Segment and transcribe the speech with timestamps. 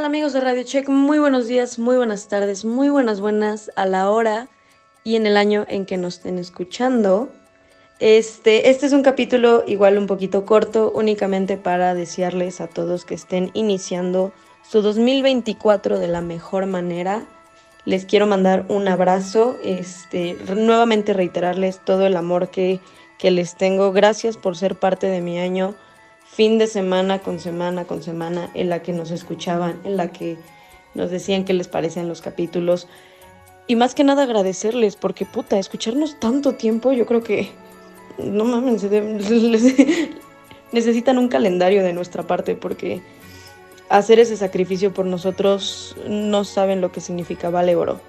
[0.00, 0.88] ¿Qué tal amigos de Radio Check?
[0.88, 4.48] Muy buenos días, muy buenas tardes, muy buenas buenas a la hora
[5.04, 7.28] y en el año en que nos estén escuchando.
[7.98, 13.14] Este, este es un capítulo igual un poquito corto, únicamente para desearles a todos que
[13.14, 14.32] estén iniciando
[14.66, 17.26] su 2024 de la mejor manera.
[17.84, 22.80] Les quiero mandar un abrazo, este, nuevamente reiterarles todo el amor que,
[23.18, 23.92] que les tengo.
[23.92, 25.74] Gracias por ser parte de mi año
[26.32, 30.38] fin de semana con semana con semana en la que nos escuchaban, en la que
[30.94, 32.86] nos decían qué les parecen los capítulos.
[33.66, 37.50] Y más que nada agradecerles, porque puta, escucharnos tanto tiempo, yo creo que,
[38.18, 38.86] no mames,
[40.72, 43.02] necesitan un calendario de nuestra parte, porque
[43.88, 48.00] hacer ese sacrificio por nosotros no saben lo que significa, vale oro.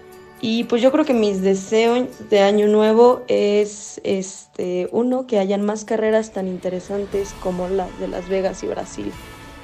[0.44, 5.62] Y pues yo creo que mis deseos de año nuevo es este uno que hayan
[5.62, 9.12] más carreras tan interesantes como la de Las Vegas y Brasil,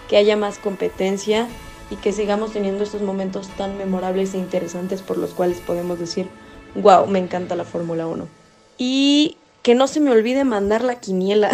[0.08, 1.48] que haya más competencia
[1.90, 6.28] y que sigamos teniendo estos momentos tan memorables e interesantes por los cuales podemos decir,
[6.76, 8.28] wow, me encanta la Fórmula 1.
[8.78, 11.50] Y que no se me olvide mandar la quiniela.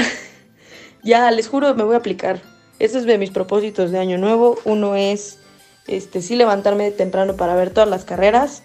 [1.04, 2.42] ya, les juro, me voy a aplicar.
[2.78, 4.58] Ese es de mis propósitos de año nuevo.
[4.66, 5.40] Uno es,
[5.88, 8.64] este, sí levantarme temprano para ver todas las carreras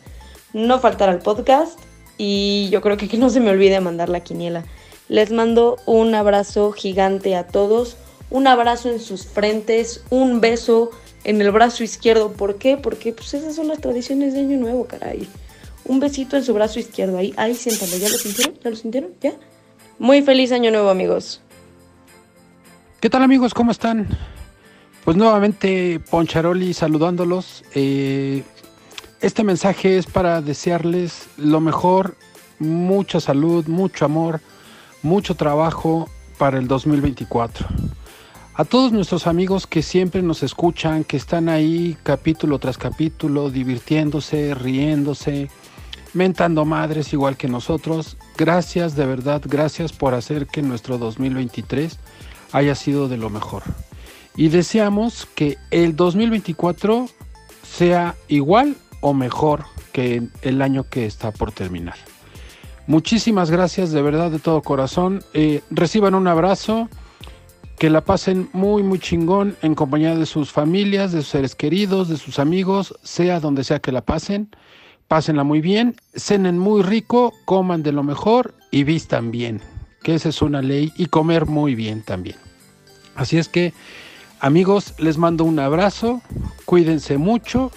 [0.52, 1.78] no faltar al podcast
[2.16, 4.64] y yo creo que, no se me olvide mandar la quiniela.
[5.08, 7.96] Les mando un abrazo gigante a todos,
[8.30, 10.90] un abrazo en sus frentes, un beso
[11.24, 12.32] en el brazo izquierdo.
[12.32, 12.76] ¿Por qué?
[12.76, 15.28] Porque pues esas son las tradiciones de Año Nuevo, caray.
[15.84, 17.96] Un besito en su brazo izquierdo, ahí, ahí siéntalo.
[17.96, 18.54] ¿Ya lo sintieron?
[18.62, 19.10] ¿Ya lo sintieron?
[19.20, 19.32] ¿Ya?
[19.98, 21.40] Muy feliz Año Nuevo, amigos.
[23.00, 23.54] ¿Qué tal, amigos?
[23.54, 24.08] ¿Cómo están?
[25.04, 27.64] Pues nuevamente Poncharoli saludándolos.
[27.74, 28.42] Eh,
[29.20, 32.16] este mensaje es para desearles lo mejor,
[32.58, 34.40] mucha salud, mucho amor,
[35.02, 36.08] mucho trabajo
[36.38, 37.66] para el 2024.
[38.54, 44.54] A todos nuestros amigos que siempre nos escuchan, que están ahí capítulo tras capítulo, divirtiéndose,
[44.54, 45.48] riéndose,
[46.14, 51.98] mentando madres igual que nosotros, gracias de verdad, gracias por hacer que nuestro 2023
[52.52, 53.62] haya sido de lo mejor.
[54.36, 57.08] Y deseamos que el 2024
[57.62, 61.96] sea igual o mejor que el año que está por terminar.
[62.86, 65.22] Muchísimas gracias de verdad de todo corazón.
[65.34, 66.88] Eh, reciban un abrazo,
[67.78, 72.08] que la pasen muy muy chingón en compañía de sus familias, de sus seres queridos,
[72.08, 74.48] de sus amigos, sea donde sea que la pasen.
[75.06, 79.60] Pásenla muy bien, cenen muy rico, coman de lo mejor y vistan bien,
[80.02, 82.36] que esa es una ley, y comer muy bien también.
[83.14, 83.72] Así es que,
[84.40, 86.20] amigos, les mando un abrazo,
[86.66, 87.70] cuídense mucho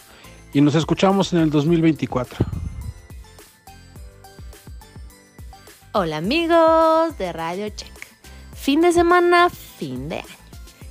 [0.53, 2.45] y nos escuchamos en el 2024.
[5.93, 7.91] Hola amigos de Radio Check.
[8.53, 10.27] Fin de semana, fin de año.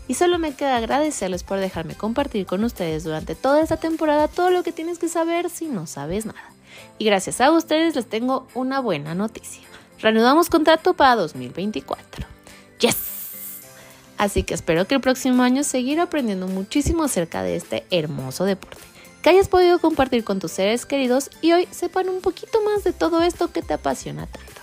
[0.08, 4.50] Y solo me queda agradecerles por dejarme compartir con ustedes durante toda esta temporada todo
[4.50, 6.50] lo que tienes que saber si no sabes nada.
[6.98, 9.62] Y gracias a ustedes les tengo una buena noticia.
[10.00, 12.26] Reanudamos contrato para 2024.
[12.80, 12.96] ¡Yes!
[14.18, 18.90] Así que espero que el próximo año seguir aprendiendo muchísimo acerca de este hermoso deporte
[19.22, 22.92] que hayas podido compartir con tus seres queridos y hoy sepan un poquito más de
[22.92, 24.60] todo esto que te apasiona tanto.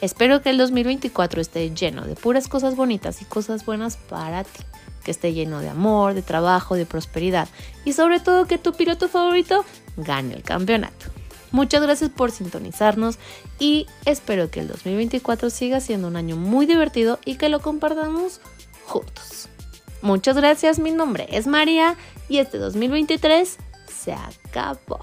[0.00, 4.62] Espero que el 2024 esté lleno de puras cosas bonitas y cosas buenas para ti,
[5.04, 7.48] que esté lleno de amor, de trabajo, de prosperidad
[7.84, 9.64] y sobre todo que tu piloto favorito
[9.96, 11.06] gane el campeonato.
[11.52, 13.18] Muchas gracias por sintonizarnos
[13.58, 18.40] y espero que el 2024 siga siendo un año muy divertido y que lo compartamos
[18.84, 19.48] juntos.
[20.02, 21.96] Muchas gracias, mi nombre es María
[22.28, 23.56] y este 2023
[23.86, 25.00] se acabó.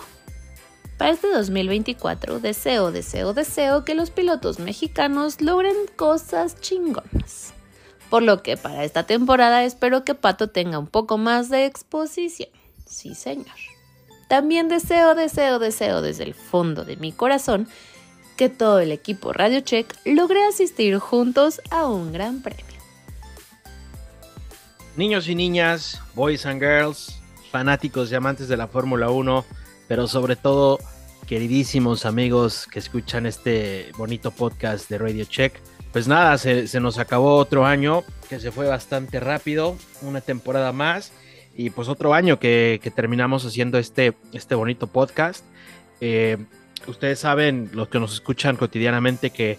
[0.97, 7.53] Para este 2024 deseo, deseo, deseo que los pilotos mexicanos logren cosas chingonas.
[8.09, 12.49] Por lo que para esta temporada espero que Pato tenga un poco más de exposición.
[12.85, 13.55] Sí, señor.
[14.27, 17.67] También deseo, deseo, deseo desde el fondo de mi corazón
[18.37, 22.72] que todo el equipo Radio Check logre asistir juntos a un gran premio.
[24.95, 27.19] Niños y niñas, boys and girls,
[27.49, 29.43] fanáticos y amantes de la Fórmula 1,
[29.87, 30.77] pero sobre todo
[31.25, 35.55] queridísimos amigos que escuchan este bonito podcast de Radio Check.
[35.91, 41.11] Pues nada, se, nos acabó otro año que se fue bastante rápido, una temporada más
[41.57, 45.43] y pues otro año que, terminamos haciendo este, este bonito podcast.
[46.01, 46.37] Eh,
[46.85, 49.57] ustedes saben, los que nos escuchan cotidianamente, que,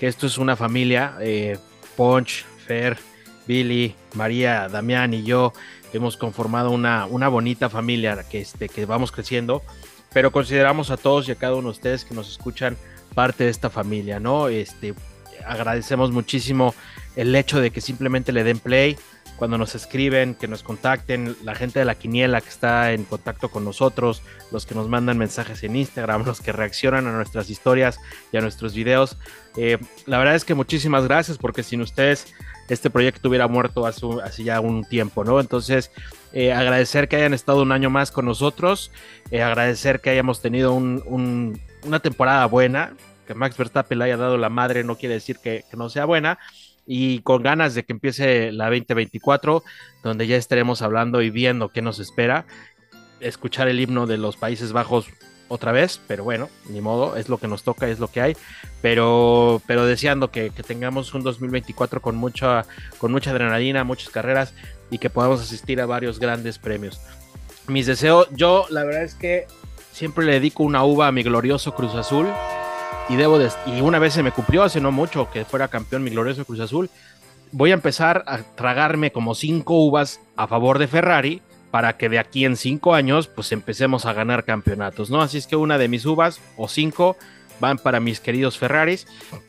[0.00, 1.56] esto es una familia, eh,
[1.96, 2.98] Ponch, Fer,
[3.46, 5.52] Billy, María, Damián y yo
[5.92, 9.62] hemos conformado una, una bonita familia que, este, que vamos creciendo,
[10.12, 12.76] pero consideramos a todos y a cada uno de ustedes que nos escuchan
[13.14, 14.48] parte de esta familia, ¿no?
[14.48, 14.94] Este,
[15.46, 16.74] agradecemos muchísimo
[17.16, 18.96] el hecho de que simplemente le den play
[19.36, 23.48] cuando nos escriben, que nos contacten, la gente de la quiniela que está en contacto
[23.48, 24.22] con nosotros,
[24.52, 27.98] los que nos mandan mensajes en Instagram, los que reaccionan a nuestras historias
[28.30, 29.18] y a nuestros videos.
[29.56, 32.32] Eh, la verdad es que muchísimas gracias porque sin ustedes
[32.72, 35.40] este proyecto hubiera muerto hace, ya un tiempo, ¿no?
[35.40, 35.90] Entonces,
[36.32, 38.90] eh, agradecer que hayan estado un año más con nosotros,
[39.30, 42.94] eh, agradecer que hayamos tenido una temporada buena,
[43.26, 46.04] que Max Verstappen le haya dado la madre no quiere decir que, que no sea
[46.04, 46.38] buena,
[46.86, 49.62] y con ganas de que empiece la 2024,
[50.02, 52.46] donde ya estaremos hablando y viendo qué nos espera.
[53.20, 55.06] Escuchar el himno de los Países Bajos
[55.52, 58.36] otra vez, pero bueno, ni modo, es lo que nos toca, es lo que hay,
[58.80, 62.64] pero, pero deseando que, tengamos un 2024 con mucha,
[62.96, 64.54] con mucha adrenalina, muchas carreras
[64.90, 67.00] y que podamos asistir a varios grandes premios.
[67.68, 69.46] Mis deseos, yo la verdad es que
[69.92, 72.28] siempre le dedico una uva a mi glorioso Cruz Azul
[73.10, 76.10] y debo y una vez se me cumplió hace no mucho que fuera campeón mi
[76.10, 76.88] glorioso Cruz Azul.
[77.50, 81.42] Voy a empezar a tragarme como cinco uvas a favor de Ferrari
[81.72, 85.22] para que de aquí en cinco años pues empecemos a ganar campeonatos, ¿no?
[85.22, 87.16] Así es que una de mis uvas o cinco
[87.60, 89.06] van para mis queridos Ferraris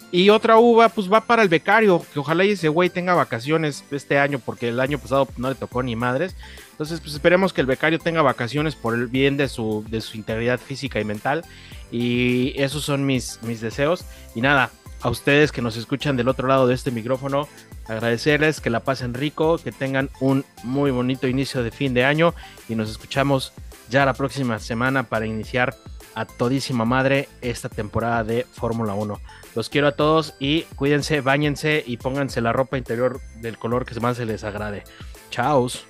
[0.10, 4.20] y otra uva pues va para el becario, que ojalá ese güey tenga vacaciones este
[4.20, 6.36] año porque el año pasado no le tocó ni madres.
[6.72, 10.16] Entonces pues esperemos que el becario tenga vacaciones por el bien de su, de su
[10.16, 11.44] integridad física y mental
[11.92, 14.72] y esos son mis, mis deseos y nada,
[15.04, 17.48] a ustedes que nos escuchan del otro lado de este micrófono,
[17.88, 22.34] agradecerles que la pasen rico, que tengan un muy bonito inicio de fin de año
[22.70, 23.52] y nos escuchamos
[23.90, 25.76] ya la próxima semana para iniciar
[26.16, 29.20] a todísima madre esta temporada de Fórmula 1.
[29.56, 34.00] Los quiero a todos y cuídense, bañense y pónganse la ropa interior del color que
[34.00, 34.84] más se les agrade.
[35.30, 35.86] Chaos.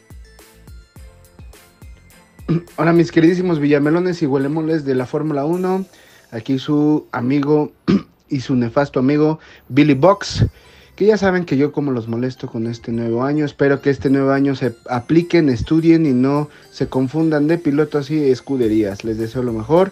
[2.77, 5.86] Hola mis queridísimos villamelones y huelemoles de la Fórmula 1.
[6.31, 7.74] Aquí su amigo
[8.30, 9.40] y su nefasto amigo
[9.70, 10.46] Billy Box,
[10.96, 13.46] que ya saben que yo como los molesto con este nuevo año.
[13.46, 18.30] Espero que este nuevo año se apliquen, estudien y no se confundan de pilotos y
[18.30, 19.04] escuderías.
[19.04, 19.92] Les deseo lo mejor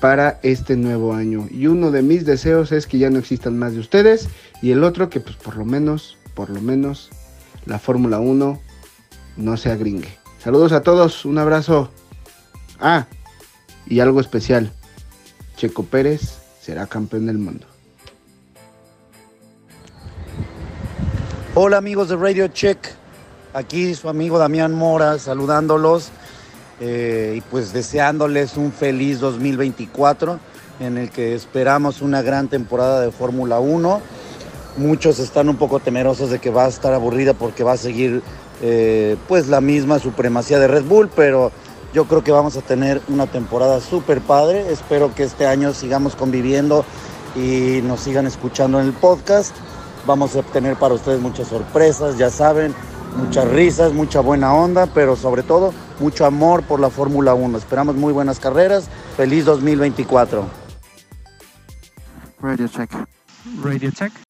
[0.00, 1.48] para este nuevo año.
[1.50, 4.28] Y uno de mis deseos es que ya no existan más de ustedes
[4.60, 7.10] y el otro que pues por lo menos, por lo menos
[7.66, 8.60] la Fórmula 1
[9.36, 10.18] no se agringue.
[10.38, 11.90] Saludos a todos, un abrazo.
[12.80, 13.06] Ah,
[13.86, 14.72] y algo especial.
[15.56, 16.38] Checo Pérez
[16.68, 17.64] será campeón del mundo.
[21.54, 22.78] Hola amigos de Radio Check,
[23.54, 26.10] aquí su amigo Damián Mora saludándolos
[26.78, 30.38] eh, y pues deseándoles un feliz 2024
[30.80, 34.02] en el que esperamos una gran temporada de Fórmula 1.
[34.76, 38.22] Muchos están un poco temerosos de que va a estar aburrida porque va a seguir
[38.60, 41.50] eh, pues la misma supremacía de Red Bull, pero
[41.92, 44.70] yo creo que vamos a tener una temporada súper padre.
[44.72, 46.84] Espero que este año sigamos conviviendo
[47.34, 49.54] y nos sigan escuchando en el podcast.
[50.06, 52.74] Vamos a obtener para ustedes muchas sorpresas, ya saben,
[53.16, 57.58] muchas risas, mucha buena onda, pero sobre todo mucho amor por la Fórmula 1.
[57.58, 58.88] Esperamos muy buenas carreras.
[59.16, 60.44] Feliz 2024.
[62.40, 62.90] Radio Check.
[63.62, 64.27] Radio Check.